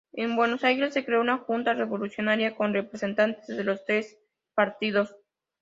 [0.13, 4.17] En Buenos Aires se creó una "Junta Revolucionaria" con representantes de los tres
[4.55, 5.13] partidos.